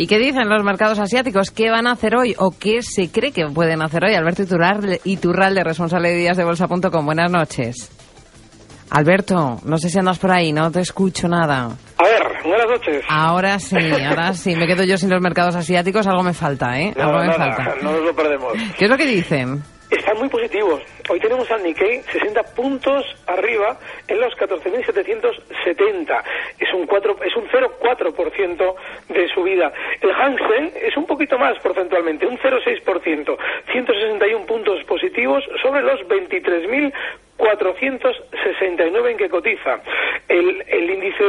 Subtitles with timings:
[0.00, 1.50] ¿Y qué dicen los mercados asiáticos?
[1.50, 4.14] ¿Qué van a hacer hoy o qué se cree que pueden hacer hoy?
[4.14, 4.44] Alberto
[5.02, 7.04] Iturralde, responsable de días de bolsa.com.
[7.04, 7.90] Buenas noches.
[8.90, 11.64] Alberto, no sé si andas por ahí, no te escucho nada.
[11.96, 13.04] A ver, buenas noches.
[13.08, 13.76] Ahora sí,
[14.08, 14.54] ahora sí.
[14.54, 16.94] Me quedo yo sin los mercados asiáticos, algo me falta, ¿eh?
[16.96, 17.74] algo me falta.
[17.82, 18.52] No nos lo perdemos.
[18.78, 19.64] ¿Qué es lo que dicen?
[20.08, 20.80] Están muy positivos.
[21.10, 26.22] Hoy tenemos al Nikkei 60 puntos arriba en los 14.770.
[26.58, 28.74] Es un 4, es un 0,4%
[29.10, 29.70] de subida.
[30.00, 33.36] El Hang Seng es un poquito más porcentualmente, un 0,6%.
[33.70, 36.90] 161 puntos positivos sobre los 23.000
[37.38, 39.80] 469 en que cotiza.
[40.28, 41.24] El, el índice,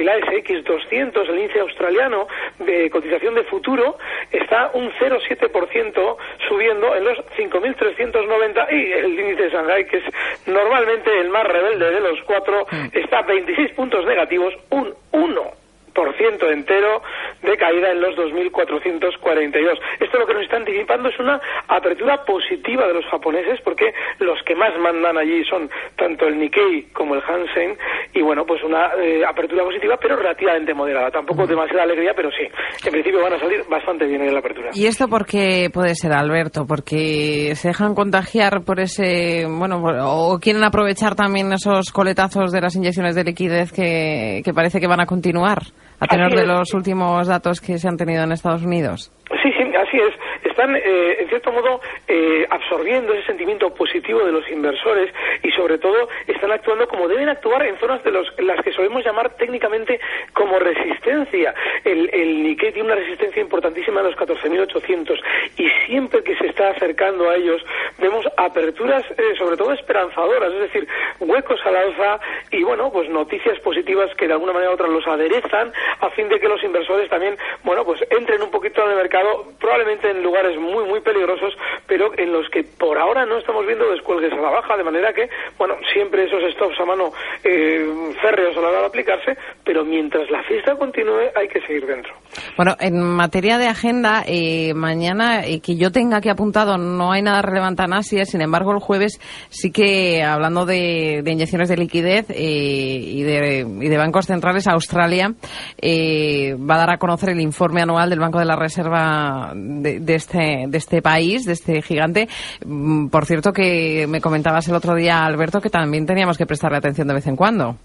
[0.00, 2.26] el ASX 200, el índice australiano
[2.58, 3.98] de cotización de futuro,
[4.30, 6.16] está un 0,7%
[6.48, 10.04] subiendo en los 5.390 y el índice de Shanghai, que es
[10.46, 12.86] normalmente el más rebelde de los cuatro, mm.
[12.92, 15.60] está 26 puntos negativos, un 1
[15.94, 17.02] por ciento entero
[17.42, 19.78] de caída en los 2.442.
[20.00, 24.42] Esto lo que nos está anticipando es una apertura positiva de los japoneses porque los
[24.44, 27.76] que más mandan allí son tanto el Nikkei como el Hansen
[28.14, 31.10] y bueno, pues una eh, apertura positiva pero relativamente moderada.
[31.10, 32.44] Tampoco demasiada alegría, pero sí.
[32.84, 34.70] En principio van a salir bastante bien en la apertura.
[34.74, 36.66] ¿Y esto por qué puede ser, Alberto?
[36.66, 42.74] Porque se dejan contagiar por ese, bueno, o quieren aprovechar también esos coletazos de las
[42.76, 45.58] inyecciones de liquidez que, que parece que van a continuar
[46.00, 49.12] a tener de los últimos datos que se han tenido en Estados Unidos.
[49.42, 54.32] Sí, sí, así es están, eh, en cierto modo, eh, absorbiendo ese sentimiento positivo de
[54.32, 55.12] los inversores
[55.42, 59.04] y, sobre todo, están actuando como deben actuar en zonas de los, las que solemos
[59.04, 60.00] llamar técnicamente
[60.32, 61.54] como resistencia.
[61.84, 65.20] El, el Nikkei tiene una resistencia importantísima en los 14.800
[65.56, 67.64] y siempre que se está acercando a ellos
[67.98, 70.88] vemos aperturas, eh, sobre todo esperanzadoras, es decir,
[71.20, 75.06] huecos al alza y, bueno, pues noticias positivas que de alguna manera u otra los
[75.06, 78.96] aderezan a fin de que los inversores también, bueno, pues entren un poquito en el
[78.96, 81.54] mercado, probablemente en lugares muy, muy peligrosos,
[81.86, 85.12] pero en los que por ahora no estamos viendo descuelgues a la baja, de manera
[85.12, 85.28] que,
[85.58, 87.12] bueno, siempre esos stops a mano
[87.44, 87.86] eh,
[88.20, 92.12] férreos a la hora de aplicarse, pero mientras la fiesta continúe hay que seguir dentro.
[92.56, 97.22] Bueno, en materia de agenda, eh, mañana eh, que yo tenga aquí apuntado no hay
[97.22, 102.26] nada relevante en Asia, sin embargo el jueves sí que hablando de, inyecciones de liquidez
[102.30, 108.10] y, de, y, de, bancos centrales, Australia va a dar a conocer el informe anual
[108.10, 112.28] del Banco de la Reserva de, de este de este país, de este gigante.
[112.64, 116.78] Mm, por cierto, que me comentabas el otro día, Alberto, que también teníamos que prestarle
[116.78, 117.76] atención de vez en cuando.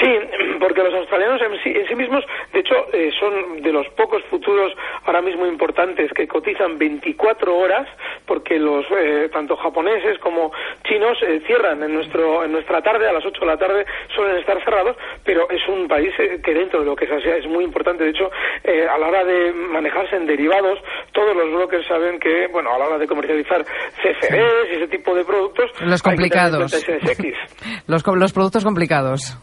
[0.00, 0.10] Sí,
[0.60, 4.72] porque los australianos en sí, mismos, de hecho, eh, son de los pocos futuros
[5.04, 7.88] ahora mismo importantes que cotizan 24 horas,
[8.26, 10.52] porque los eh, tanto japoneses como
[10.84, 14.36] chinos eh, cierran en nuestro en nuestra tarde a las 8 de la tarde suelen
[14.38, 17.64] estar cerrados, pero es un país que dentro de lo que es Asia es muy
[17.64, 18.04] importante.
[18.04, 20.78] De hecho, a la hora de manejarse en derivados,
[21.12, 25.14] todos los brokers saben que, bueno, a la hora de comercializar CFDs y ese tipo
[25.14, 26.72] de productos, los complicados,
[27.86, 29.38] los, los productos complicados.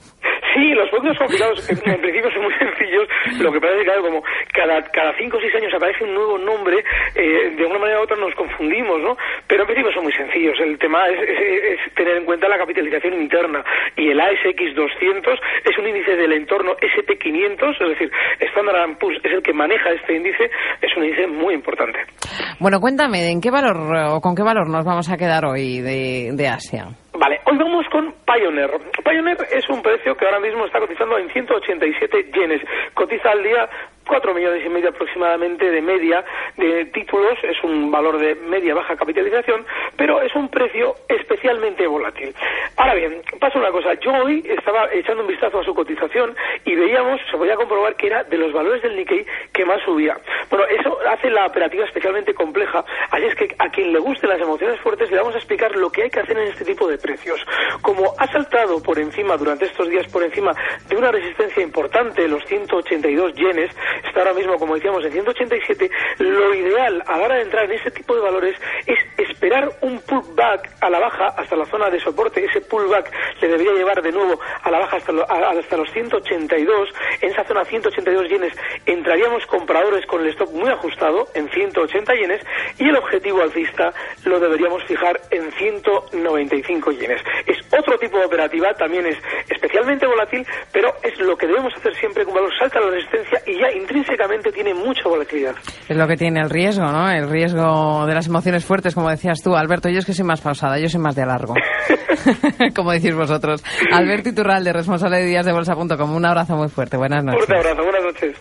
[0.54, 3.08] Sí, los productos complicados en, principio son muy sencillos.
[3.40, 6.14] Lo que pasa es que, claro, como cada, cada cinco o seis años aparece un
[6.14, 6.84] nuevo nombre,
[7.16, 9.18] eh, de una manera u otra nos confundimos, ¿no?
[9.48, 10.58] Pero en principio son muy sencillos.
[10.60, 13.64] El tema es, es, tener en cuenta la capitalización interna.
[13.96, 19.32] Y el ASX 200 es un índice del entorno SP500, es decir, Standard Poor's es
[19.32, 20.50] el que maneja este índice,
[20.82, 22.00] es un índice muy importante.
[22.60, 23.78] Bueno, cuéntame, ¿en qué valor
[24.16, 26.86] o con qué valor nos vamos a quedar hoy de, de Asia?
[27.14, 28.72] Vale, hoy vamos con Pioneer.
[29.04, 32.62] Pioneer es un precio que ahora mismo está cotizando en 187 yenes.
[32.94, 33.70] Cotiza al día
[34.08, 36.24] 4 millones y medio aproximadamente de media
[36.58, 42.34] de títulos, es un valor de media baja capitalización, pero es un precio especialmente volátil.
[42.78, 46.36] Ahora bien, pasa una cosa, yo hoy estaba echando un vistazo a su cotización
[46.66, 50.18] y veíamos, se podía comprobar que era de los valores del Nikkei que más subía.
[50.50, 54.42] Bueno, eso hace la operativa especialmente compleja, así es que a quien le gusten las
[54.42, 56.98] emociones fuertes le vamos a explicar lo que hay que hacer en este tipo de
[56.98, 57.46] precios.
[58.02, 60.52] Como ha saltado por encima durante estos días por encima
[60.90, 63.70] de una resistencia importante, los 182 yenes,
[64.04, 67.74] está ahora mismo, como decíamos, en 187, lo ideal a la hora de entrar en
[67.74, 72.00] ese tipo de valores es esperar un pullback a la baja hasta la zona de
[72.00, 72.44] soporte.
[72.44, 76.90] Ese pullback le debería llevar de nuevo a la baja hasta, hasta los 182.
[77.22, 78.54] En esa zona 182 yenes
[78.88, 82.42] entraríamos compradores con el stop muy ajustado en 180 yenes
[82.80, 83.94] y el objetivo alcista
[84.26, 87.22] lo deberíamos fijar en 195 yenes.
[87.46, 89.18] Es otro tipo de operativa, también es
[89.50, 93.60] especialmente volátil, pero es lo que debemos hacer siempre un valor salta la resistencia y
[93.60, 95.56] ya intrínsecamente tiene mucha volatilidad.
[95.88, 97.10] Es lo que tiene el riesgo, ¿no?
[97.10, 99.90] El riesgo de las emociones fuertes, como decías tú, Alberto.
[99.90, 101.54] Yo es que soy más pausada, yo soy más de largo.
[102.76, 103.64] como decís vosotros.
[103.92, 106.16] Alberto Iturralde, responsable de días de bolsa.com.
[106.16, 106.98] Un abrazo muy fuerte.
[106.98, 107.48] Buenas noches.
[107.48, 108.38] Un abrazo, buenas noches.